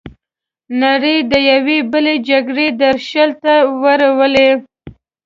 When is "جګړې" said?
2.29-2.67